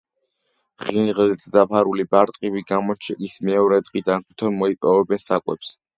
[0.85, 5.77] ღინღლით დაფარული ბარტყები გამოჩეკის მეორე დღიდან თვითონ მოიპოვებენ საკვებს.